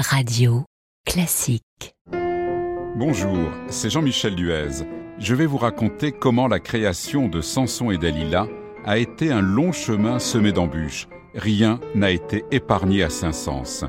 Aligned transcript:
Radio 0.00 0.64
Classique. 1.04 1.94
Bonjour, 2.96 3.50
c'est 3.68 3.90
Jean-Michel 3.90 4.34
Duez. 4.34 4.84
Je 5.18 5.34
vais 5.34 5.44
vous 5.44 5.58
raconter 5.58 6.10
comment 6.10 6.48
la 6.48 6.58
création 6.58 7.28
de 7.28 7.42
Samson 7.42 7.90
et 7.90 7.98
Dalila 7.98 8.46
a 8.86 8.96
été 8.96 9.30
un 9.30 9.42
long 9.42 9.72
chemin 9.72 10.18
semé 10.18 10.52
d'embûches. 10.52 11.06
Rien 11.34 11.80
n'a 11.94 12.10
été 12.10 12.44
épargné 12.50 13.02
à 13.02 13.10
Saint-Saëns. 13.10 13.88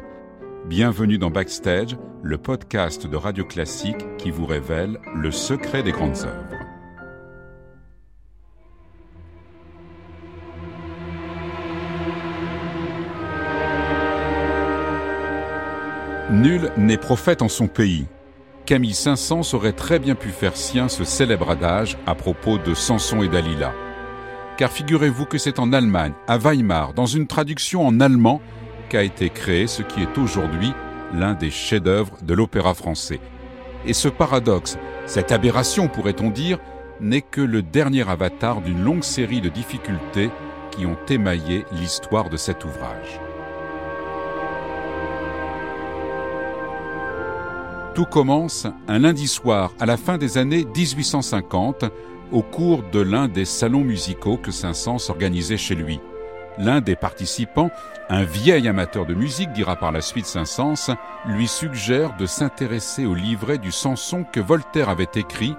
Bienvenue 0.66 1.18
dans 1.18 1.32
Backstage, 1.32 1.96
le 2.22 2.38
podcast 2.38 3.08
de 3.08 3.16
Radio 3.16 3.46
Classique 3.46 4.06
qui 4.18 4.32
vous 4.32 4.46
révèle 4.46 5.00
le 5.16 5.32
secret 5.32 5.82
des 5.82 5.92
grandes 5.92 6.26
œuvres. 6.26 6.61
Nul 16.30 16.72
n'est 16.78 16.98
prophète 16.98 17.42
en 17.42 17.50
son 17.50 17.68
pays. 17.68 18.06
Camille 18.66 18.94
Saint-Saëns 18.94 19.54
aurait 19.54 19.74
très 19.74 20.00
bien 20.00 20.16
pu 20.16 20.30
faire 20.30 20.56
sien 20.56 20.88
ce 20.88 21.04
célèbre 21.04 21.50
adage 21.50 21.98
à 22.06 22.16
propos 22.16 22.58
de 22.58 22.74
Samson 22.74 23.24
et 23.24 23.28
Dalila. 23.28 23.74
Car 24.58 24.72
figurez-vous 24.72 25.26
que 25.26 25.38
c'est 25.38 25.60
en 25.60 25.74
Allemagne, 25.74 26.14
à 26.28 26.38
Weimar, 26.38 26.94
dans 26.94 27.08
une 27.08 27.28
traduction 27.28 27.86
en 27.86 28.00
allemand, 28.00 28.42
qu'a 28.88 29.04
été 29.04 29.30
créé 29.30 29.68
ce 29.68 29.82
qui 29.82 30.02
est 30.02 30.18
aujourd'hui 30.18 30.74
l'un 31.14 31.34
des 31.34 31.50
chefs-d'œuvre 31.50 32.18
de 32.22 32.34
l'opéra 32.34 32.74
français. 32.74 33.20
Et 33.86 33.94
ce 33.94 34.08
paradoxe, 34.08 34.78
cette 35.08 35.32
aberration 35.32 35.88
pourrait-on 35.88 36.30
dire, 36.30 36.60
n'est 37.02 37.22
que 37.22 37.42
le 37.42 37.64
dernier 37.64 38.08
avatar 38.08 38.62
d'une 38.62 38.84
longue 38.84 39.04
série 39.04 39.42
de 39.42 39.50
difficultés 39.50 40.30
qui 40.70 40.86
ont 40.86 40.98
émaillé 41.10 41.66
l'histoire 41.74 42.30
de 42.30 42.38
cet 42.38 42.64
ouvrage. 42.64 43.20
Tout 47.94 48.06
commence 48.06 48.68
un 48.88 49.00
lundi 49.00 49.28
soir 49.28 49.74
à 49.82 49.86
la 49.86 49.98
fin 49.98 50.18
des 50.18 50.38
années 50.38 50.64
1850 50.64 51.84
au 52.32 52.42
cours 52.42 52.84
de 52.90 53.02
l'un 53.02 53.28
des 53.28 53.44
salons 53.44 53.84
musicaux 53.84 54.38
que 54.38 54.52
Saint-Saëns 54.52 55.10
organisait 55.10 55.58
chez 55.58 55.76
lui. 55.76 56.00
L'un 56.58 56.80
des 56.80 56.96
participants, 56.96 57.70
un 58.08 58.24
vieil 58.24 58.70
amateur 58.70 59.06
de 59.06 59.14
musique, 59.14 59.52
dira 59.52 59.76
par 59.76 59.92
la 59.92 60.00
suite 60.00 60.26
Saint-Saëns, 60.26 60.96
lui 61.26 61.50
suggère 61.50 62.16
de 62.16 62.26
s'intéresser 62.26 63.06
au 63.06 63.14
livret 63.14 63.58
du 63.58 63.74
Samson 63.74 64.24
que 64.24 64.40
Voltaire 64.40 64.88
avait 64.88 65.08
écrit 65.16 65.56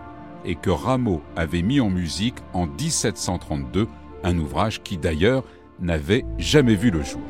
et 0.47 0.55
que 0.55 0.71
Rameau 0.71 1.21
avait 1.37 1.63
mis 1.63 1.81
en 1.81 1.91
musique 1.91 2.39
en 2.55 2.67
1732, 2.67 3.89
un 4.25 4.39
ouvrage 4.39 4.83
qui 4.83 4.97
d'ailleurs 4.97 5.45
n'avait 5.81 6.25
jamais 6.39 6.77
vu 6.77 6.91
le 6.91 7.03
jour. 7.03 7.21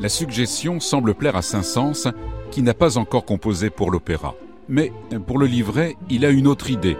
La 0.00 0.08
suggestion 0.08 0.80
semble 0.80 1.14
plaire 1.14 1.36
à 1.36 1.42
Saint-Saëns 1.42 2.12
qui 2.50 2.62
n'a 2.62 2.72
pas 2.72 2.96
encore 2.96 3.26
composé 3.26 3.68
pour 3.68 3.90
l'opéra. 3.90 4.34
Mais 4.66 4.92
pour 5.26 5.38
le 5.38 5.44
livret, 5.44 5.94
il 6.08 6.24
a 6.24 6.30
une 6.30 6.46
autre 6.46 6.70
idée. 6.70 6.96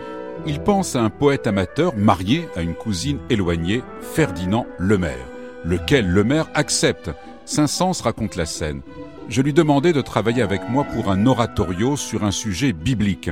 Il 0.46 0.60
pense 0.60 0.96
à 0.96 1.02
un 1.02 1.08
poète 1.08 1.46
amateur 1.46 1.96
marié 1.96 2.46
à 2.56 2.60
une 2.60 2.74
cousine 2.74 3.18
éloignée, 3.30 3.82
Ferdinand 4.02 4.66
Lemaire, 4.78 5.26
lequel 5.64 6.10
Lemaire 6.10 6.50
accepte. 6.52 7.10
Saint-Saëns 7.46 8.02
raconte 8.02 8.36
la 8.36 8.44
scène. 8.44 8.82
Je 9.30 9.40
lui 9.40 9.54
demandais 9.54 9.94
de 9.94 10.02
travailler 10.02 10.42
avec 10.42 10.68
moi 10.68 10.84
pour 10.84 11.10
un 11.10 11.24
oratorio 11.24 11.96
sur 11.96 12.22
un 12.22 12.32
sujet 12.32 12.74
biblique. 12.74 13.30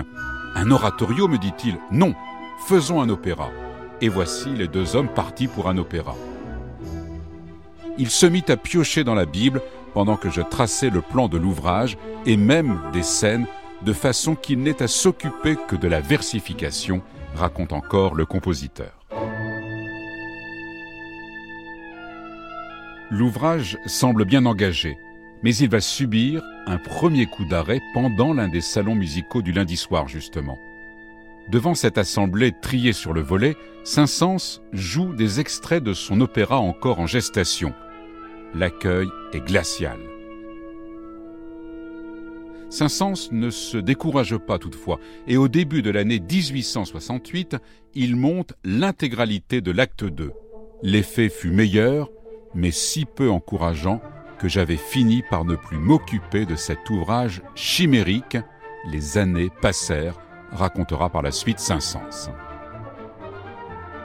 Un 0.55 0.70
oratorio, 0.70 1.28
me 1.28 1.36
dit-il 1.36 1.77
Non, 1.92 2.14
faisons 2.66 3.02
un 3.02 3.11
opéra. 3.11 3.50
Et 4.00 4.08
voici 4.08 4.48
les 4.48 4.69
deux 4.69 4.96
hommes 4.96 5.08
partis 5.08 5.46
pour 5.46 5.69
un 5.69 5.77
opéra. 5.77 6.14
Il 8.00 8.10
se 8.10 8.27
mit 8.27 8.44
à 8.48 8.56
piocher 8.56 9.02
dans 9.02 9.16
la 9.16 9.27
Bible 9.27 9.60
pendant 9.92 10.16
que 10.16 10.30
je 10.30 10.41
traçais 10.41 10.88
le 10.88 11.00
plan 11.00 11.27
de 11.27 11.36
l'ouvrage 11.36 11.98
et 12.27 12.36
même 12.36 12.80
des 12.92 13.02
scènes 13.02 13.46
de 13.82 13.92
façon 13.92 14.36
qu'il 14.36 14.60
n'ait 14.60 14.82
à 14.82 14.86
s'occuper 14.86 15.56
que 15.66 15.74
de 15.74 15.88
la 15.88 16.00
versification, 16.00 17.02
raconte 17.34 17.72
encore 17.72 18.14
le 18.14 18.24
compositeur. 18.24 18.92
L'ouvrage 23.11 23.78
semble 23.86 24.24
bien 24.24 24.46
engagé, 24.46 24.96
mais 25.42 25.55
il 25.56 25.68
va 25.68 25.80
subir 25.80 26.42
un 26.67 26.78
premier 26.78 27.27
coup 27.27 27.46
d'arrêt 27.46 27.80
pendant 27.94 28.33
l'un 28.33 28.48
des 28.48 28.61
salons 28.61 28.94
musicaux 28.94 29.42
du 29.42 29.50
lundi 29.50 29.77
soir 29.77 30.06
justement. 30.06 30.58
Devant 31.48 31.74
cette 31.74 31.98
assemblée 31.98 32.52
triée 32.52 32.92
sur 32.92 33.12
le 33.12 33.23
volet, 33.23 33.56
Saint-Saëns 33.83 34.61
joue 34.73 35.14
des 35.14 35.40
extraits 35.40 35.83
de 35.83 35.94
son 35.94 36.20
opéra 36.20 36.58
encore 36.58 37.00
en 37.00 37.06
gestation– 37.06 37.74
l'accueil 38.55 39.09
est 39.33 39.41
glacial. 39.41 39.98
Saint-Saëns 42.70 43.31
ne 43.33 43.51
se 43.51 43.79
décourage 43.79 44.36
pas 44.36 44.59
toutefois, 44.59 44.98
et 45.27 45.36
au 45.36 45.48
début 45.48 45.83
de 45.83 45.91
l'année 45.91 46.20
1868, 46.20 47.57
il 47.95 48.17
monte 48.17 48.53
l'intégralité 48.63 49.61
de 49.61 49.70
l'acte 49.70 50.05
2. 50.05 50.33
L'effet 50.83 51.31
fut 51.31 51.51
meilleur, 51.51 52.11
mais 52.55 52.70
si 52.70 53.05
peu 53.07 53.31
encourageant 53.31 54.01
que 54.39 54.48
j'avais 54.48 54.77
fini 54.77 55.23
par 55.29 55.45
ne 55.45 55.57
plus 55.57 55.79
m'occuper 55.79 56.47
de 56.47 56.57
cet 56.57 56.89
ouvrage 56.91 57.42
chimérique. 57.55 58.39
Les 58.86 59.19
années 59.19 59.51
passèrent, 59.61 60.20
racontera 60.53 61.11
par 61.11 61.23
la 61.23 61.33
suite 61.33 61.59
Saint-Saëns. 61.59 62.33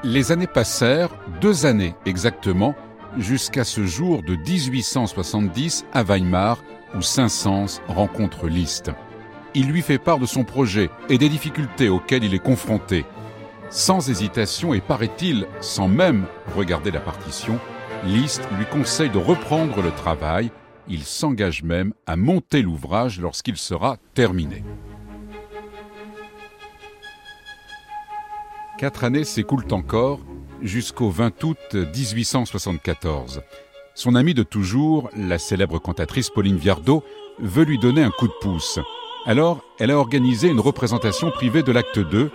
Les 0.03 0.31
années 0.31 0.47
passèrent, 0.47 1.15
deux 1.39 1.65
années 1.65 1.95
exactement, 2.05 2.75
jusqu'à 3.17 3.63
ce 3.63 3.85
jour 3.85 4.23
de 4.23 4.35
1870 4.35 5.85
à 5.93 6.03
Weimar 6.03 6.63
où 6.95 7.01
Saint-Saëns 7.01 7.81
rencontre 7.87 8.47
Liszt. 8.47 8.91
Il 9.55 9.67
lui 9.67 9.81
fait 9.81 9.99
part 9.99 10.19
de 10.19 10.25
son 10.25 10.43
projet 10.43 10.89
et 11.09 11.17
des 11.17 11.29
difficultés 11.29 11.89
auxquelles 11.89 12.23
il 12.23 12.33
est 12.33 12.39
confronté. 12.39 13.05
Sans 13.69 14.09
hésitation 14.09 14.73
et 14.73 14.81
paraît-il 14.81 15.47
sans 15.61 15.87
même 15.87 16.25
regarder 16.55 16.91
la 16.91 16.99
partition, 16.99 17.59
Liszt 18.03 18.41
lui 18.57 18.65
conseille 18.65 19.09
de 19.09 19.17
reprendre 19.17 19.81
le 19.81 19.91
travail. 19.91 20.51
Il 20.87 21.03
s'engage 21.03 21.63
même 21.63 21.93
à 22.05 22.15
monter 22.15 22.61
l'ouvrage 22.61 23.19
lorsqu'il 23.19 23.57
sera 23.57 23.97
terminé. 24.13 24.63
Quatre 28.77 29.03
années 29.03 29.23
s'écoulent 29.23 29.71
encore 29.71 30.19
jusqu'au 30.63 31.09
20 31.09 31.43
août 31.43 31.75
1874. 31.75 33.41
Son 33.93 34.15
amie 34.15 34.33
de 34.33 34.43
toujours, 34.43 35.09
la 35.15 35.37
célèbre 35.37 35.77
cantatrice 35.77 36.29
Pauline 36.29 36.57
Viardot, 36.57 37.03
veut 37.39 37.63
lui 37.63 37.77
donner 37.77 38.01
un 38.01 38.09
coup 38.09 38.27
de 38.27 38.33
pouce. 38.41 38.79
Alors, 39.25 39.63
elle 39.79 39.91
a 39.91 39.97
organisé 39.97 40.49
une 40.49 40.59
représentation 40.59 41.29
privée 41.31 41.63
de 41.63 41.71
l'acte 41.71 41.99
2, 41.99 42.31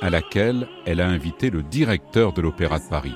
à 0.00 0.10
laquelle 0.10 0.68
elle 0.86 1.00
a 1.00 1.08
invité 1.08 1.50
le 1.50 1.62
directeur 1.62 2.32
de 2.32 2.40
l'Opéra 2.40 2.78
de 2.78 2.88
Paris. 2.88 3.14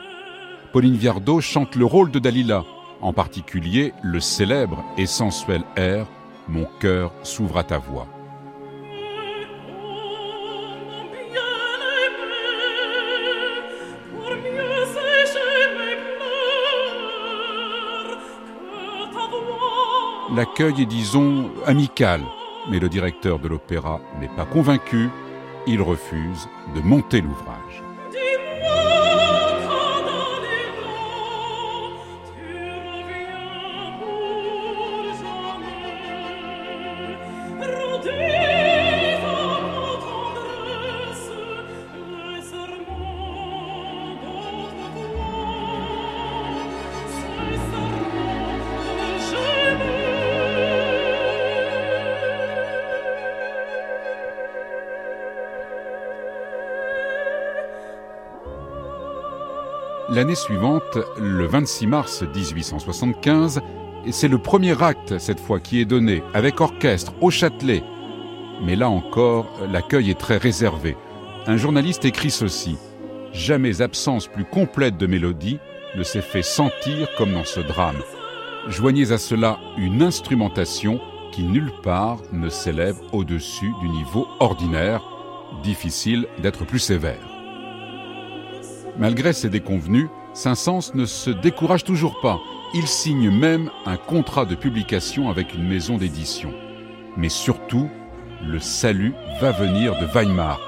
Pauline 0.72 0.96
Viardot 0.96 1.40
chante 1.40 1.74
le 1.76 1.86
rôle 1.86 2.10
de 2.10 2.18
Dalila, 2.18 2.64
en 3.00 3.12
particulier 3.12 3.92
le 4.02 4.20
célèbre 4.20 4.84
et 4.96 5.06
sensuel 5.06 5.62
air 5.76 6.06
Mon 6.48 6.66
cœur 6.80 7.12
s'ouvre 7.22 7.58
à 7.58 7.64
ta 7.64 7.78
voix. 7.78 8.06
L'accueil 20.34 20.82
est, 20.82 20.86
disons, 20.86 21.50
amical, 21.64 22.20
mais 22.70 22.78
le 22.78 22.90
directeur 22.90 23.38
de 23.38 23.48
l'opéra 23.48 23.98
n'est 24.20 24.28
pas 24.28 24.44
convaincu, 24.44 25.08
il 25.66 25.80
refuse 25.80 26.48
de 26.74 26.80
monter 26.80 27.22
l'ouvrage. 27.22 27.82
L'année 60.10 60.34
suivante, 60.34 60.96
le 61.20 61.44
26 61.46 61.86
mars 61.86 62.22
1875, 62.22 63.60
c'est 64.10 64.28
le 64.28 64.38
premier 64.38 64.82
acte 64.82 65.18
cette 65.18 65.38
fois 65.38 65.60
qui 65.60 65.82
est 65.82 65.84
donné, 65.84 66.22
avec 66.32 66.62
orchestre, 66.62 67.12
au 67.20 67.30
Châtelet. 67.30 67.82
Mais 68.64 68.74
là 68.74 68.88
encore, 68.88 69.46
l'accueil 69.70 70.08
est 70.08 70.18
très 70.18 70.38
réservé. 70.38 70.96
Un 71.46 71.58
journaliste 71.58 72.06
écrit 72.06 72.30
ceci 72.30 72.78
Jamais 73.34 73.82
absence 73.82 74.28
plus 74.28 74.46
complète 74.46 74.96
de 74.96 75.06
mélodie 75.06 75.58
ne 75.94 76.02
s'est 76.02 76.22
fait 76.22 76.42
sentir 76.42 77.08
comme 77.18 77.34
dans 77.34 77.44
ce 77.44 77.60
drame. 77.60 78.00
Joignez 78.66 79.12
à 79.12 79.18
cela 79.18 79.58
une 79.76 80.02
instrumentation 80.02 81.00
qui 81.32 81.42
nulle 81.42 81.72
part 81.82 82.20
ne 82.32 82.48
s'élève 82.48 82.96
au-dessus 83.12 83.72
du 83.82 83.90
niveau 83.90 84.26
ordinaire, 84.40 85.02
difficile 85.62 86.26
d'être 86.38 86.64
plus 86.64 86.78
sévère. 86.78 87.37
Malgré 88.98 89.32
ces 89.32 89.48
déconvenues, 89.48 90.08
Saint-Saëns 90.34 90.92
ne 90.94 91.04
se 91.06 91.30
décourage 91.30 91.84
toujours 91.84 92.20
pas. 92.20 92.40
Il 92.74 92.86
signe 92.86 93.30
même 93.30 93.70
un 93.86 93.96
contrat 93.96 94.44
de 94.44 94.56
publication 94.56 95.30
avec 95.30 95.54
une 95.54 95.66
maison 95.66 95.96
d'édition. 95.96 96.52
Mais 97.16 97.28
surtout, 97.28 97.88
le 98.44 98.58
salut 98.58 99.14
va 99.40 99.52
venir 99.52 99.98
de 100.00 100.06
Weimar. 100.06 100.60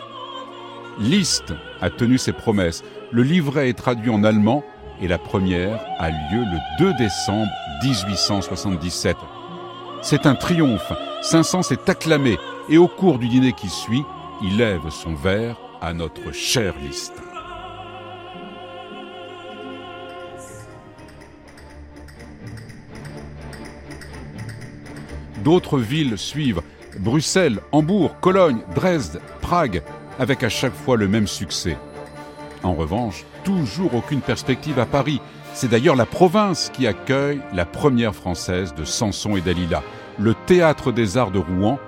Liszt 1.00 1.54
a 1.80 1.90
tenu 1.90 2.18
ses 2.18 2.32
promesses. 2.32 2.84
Le 3.10 3.22
livret 3.22 3.68
est 3.68 3.78
traduit 3.78 4.10
en 4.10 4.22
allemand 4.22 4.62
et 5.00 5.08
la 5.08 5.18
première 5.18 5.80
a 5.98 6.10
lieu 6.10 6.44
le 6.44 6.84
2 6.84 6.94
décembre 6.98 7.50
1877. 7.82 9.16
C'est 10.02 10.26
un 10.26 10.34
triomphe. 10.34 10.92
Saint-Saëns 11.22 11.72
est 11.72 11.88
acclamé 11.88 12.38
et 12.68 12.78
au 12.78 12.86
cours 12.86 13.18
du 13.18 13.28
dîner 13.28 13.52
qui 13.52 13.68
suit, 13.68 14.04
il 14.42 14.56
lève 14.56 14.88
son 14.90 15.14
verre 15.14 15.56
à 15.80 15.92
notre 15.92 16.32
cher 16.32 16.74
Liszt. 16.82 17.29
D'autres 25.42 25.78
villes 25.78 26.19
suivent, 26.19 26.62
Bruxelles, 26.98 27.60
Hambourg, 27.72 28.16
Cologne, 28.20 28.60
Dresde, 28.75 29.20
Prague, 29.40 29.82
avec 30.19 30.42
à 30.42 30.48
chaque 30.48 30.75
fois 30.75 30.96
le 30.96 31.08
même 31.08 31.26
succès. 31.26 31.78
En 32.62 32.75
revanche, 32.75 33.25
toujours 33.42 33.94
aucune 33.94 34.20
perspective 34.20 34.78
à 34.78 34.87
Paris. 34.87 35.20
C'est 35.54 35.69
d'ailleurs 35.69 35.96
la 35.96 36.06
province 36.06 36.70
qui 36.72 36.87
accueille 36.87 37.40
la 37.54 37.64
première 37.64 38.14
française 38.14 38.75
de 38.75 38.84
Samson 38.84 39.37
et 39.37 39.40
Dalila, 39.40 39.82
le 40.19 40.34
Théâtre 40.46 40.92
des 40.92 41.16
Arts 41.16 41.31
de 41.31 41.38
Rouen, 41.38 41.78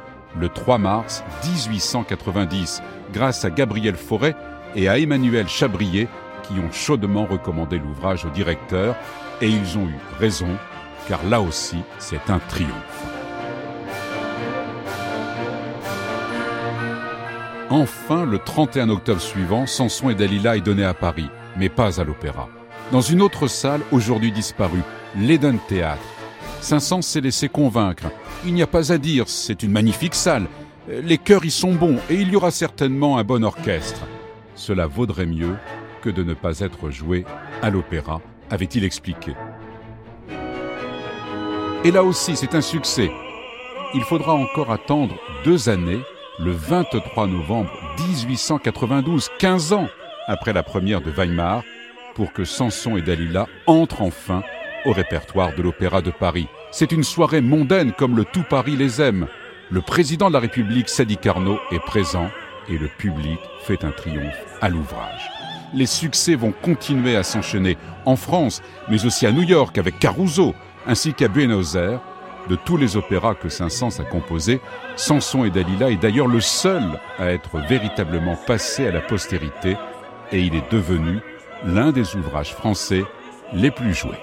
le 0.40 0.48
3 0.48 0.78
mars 0.78 1.22
1890, 1.44 2.82
grâce 3.12 3.44
à 3.44 3.50
Gabriel 3.50 3.96
Fauré 3.96 4.34
et 4.74 4.88
à 4.88 4.98
Emmanuel 4.98 5.46
Chabrier, 5.46 6.08
qui 6.42 6.54
ont 6.54 6.72
chaudement 6.72 7.26
recommandé 7.26 7.78
l'ouvrage 7.78 8.24
au 8.24 8.30
directeur, 8.30 8.96
et 9.42 9.48
ils 9.48 9.76
ont 9.76 9.86
eu 9.86 9.98
raison, 10.18 10.48
car 11.06 11.22
là 11.26 11.42
aussi, 11.42 11.76
c'est 11.98 12.30
un 12.30 12.38
triomphe. 12.48 13.11
Enfin, 17.72 18.26
le 18.26 18.38
31 18.38 18.90
octobre 18.90 19.22
suivant, 19.22 19.66
Samson 19.66 20.10
et 20.10 20.14
Dalila 20.14 20.58
est 20.58 20.60
donné 20.60 20.84
à 20.84 20.92
Paris, 20.92 21.30
mais 21.56 21.70
pas 21.70 21.98
à 21.98 22.04
l'opéra. 22.04 22.50
Dans 22.92 23.00
une 23.00 23.22
autre 23.22 23.46
salle, 23.46 23.80
aujourd'hui 23.92 24.30
disparue, 24.30 24.82
l'Eden 25.16 25.58
Théâtre. 25.68 26.02
Saint-Saëns 26.60 27.00
s'est 27.00 27.22
laissé 27.22 27.48
convaincre. 27.48 28.10
Il 28.44 28.52
n'y 28.52 28.60
a 28.60 28.66
pas 28.66 28.92
à 28.92 28.98
dire, 28.98 29.26
c'est 29.26 29.62
une 29.62 29.72
magnifique 29.72 30.14
salle. 30.14 30.48
Les 30.86 31.16
chœurs 31.16 31.46
y 31.46 31.50
sont 31.50 31.72
bons 31.72 31.96
et 32.10 32.16
il 32.16 32.28
y 32.28 32.36
aura 32.36 32.50
certainement 32.50 33.16
un 33.16 33.24
bon 33.24 33.42
orchestre. 33.42 34.02
Cela 34.54 34.86
vaudrait 34.86 35.24
mieux 35.24 35.56
que 36.02 36.10
de 36.10 36.22
ne 36.22 36.34
pas 36.34 36.60
être 36.60 36.90
joué 36.90 37.24
à 37.62 37.70
l'opéra, 37.70 38.20
avait-il 38.50 38.84
expliqué. 38.84 39.32
Et 41.84 41.90
là 41.90 42.04
aussi, 42.04 42.36
c'est 42.36 42.54
un 42.54 42.60
succès. 42.60 43.10
Il 43.94 44.02
faudra 44.02 44.34
encore 44.34 44.70
attendre 44.72 45.14
deux 45.46 45.70
années 45.70 46.02
le 46.42 46.50
23 46.50 47.28
novembre 47.28 47.70
1892, 48.08 49.28
15 49.38 49.72
ans 49.74 49.88
après 50.26 50.52
la 50.52 50.62
première 50.62 51.00
de 51.00 51.10
Weimar, 51.10 51.62
pour 52.14 52.32
que 52.32 52.44
Samson 52.44 52.96
et 52.96 53.02
Dalila 53.02 53.46
entrent 53.66 54.02
enfin 54.02 54.42
au 54.84 54.92
répertoire 54.92 55.54
de 55.54 55.62
l'Opéra 55.62 56.02
de 56.02 56.10
Paris. 56.10 56.48
C'est 56.72 56.90
une 56.90 57.04
soirée 57.04 57.40
mondaine 57.40 57.92
comme 57.92 58.16
le 58.16 58.24
tout 58.24 58.42
Paris 58.48 58.76
les 58.76 59.00
aime. 59.00 59.28
Le 59.70 59.82
président 59.82 60.28
de 60.28 60.32
la 60.32 60.40
République, 60.40 60.88
Sadi 60.88 61.16
Carnot, 61.16 61.58
est 61.70 61.84
présent 61.84 62.28
et 62.68 62.76
le 62.76 62.88
public 62.88 63.38
fait 63.62 63.84
un 63.84 63.92
triomphe 63.92 64.44
à 64.60 64.68
l'ouvrage. 64.68 65.30
Les 65.74 65.86
succès 65.86 66.34
vont 66.34 66.52
continuer 66.52 67.16
à 67.16 67.22
s'enchaîner 67.22 67.78
en 68.04 68.16
France, 68.16 68.62
mais 68.88 69.06
aussi 69.06 69.26
à 69.26 69.32
New 69.32 69.42
York 69.42 69.78
avec 69.78 69.98
Caruso, 69.98 70.54
ainsi 70.86 71.14
qu'à 71.14 71.28
Buenos 71.28 71.76
Aires, 71.76 72.00
de 72.48 72.56
tous 72.56 72.76
les 72.76 72.96
opéras 72.96 73.34
que 73.34 73.48
Saint-Saëns 73.48 74.00
a 74.00 74.04
composés, 74.04 74.60
Samson 74.96 75.44
et 75.44 75.50
Dalila 75.50 75.90
est 75.90 75.96
d'ailleurs 75.96 76.28
le 76.28 76.40
seul 76.40 76.82
à 77.18 77.32
être 77.32 77.58
véritablement 77.58 78.36
passé 78.46 78.86
à 78.86 78.90
la 78.90 79.00
postérité 79.00 79.76
et 80.32 80.40
il 80.40 80.54
est 80.54 80.70
devenu 80.72 81.20
l'un 81.64 81.92
des 81.92 82.16
ouvrages 82.16 82.54
français 82.54 83.04
les 83.52 83.70
plus 83.70 83.94
joués. 83.94 84.18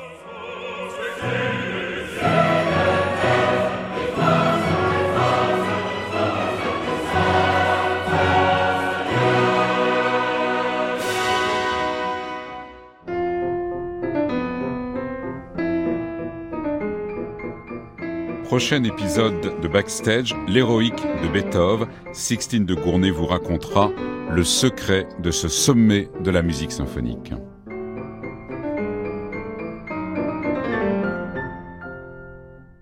Prochain 18.59 18.83
épisode 18.83 19.61
de 19.61 19.67
Backstage, 19.69 20.35
l'héroïque 20.49 21.01
de 21.23 21.29
Beethoven, 21.29 21.87
Sixtine 22.11 22.65
de 22.65 22.75
Gournay 22.75 23.09
vous 23.09 23.25
racontera 23.25 23.89
le 24.29 24.43
secret 24.43 25.07
de 25.23 25.31
ce 25.31 25.47
sommet 25.47 26.09
de 26.21 26.29
la 26.29 26.41
musique 26.41 26.73
symphonique. 26.73 27.31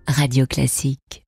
Radio 0.07 0.47
Classique 0.47 1.26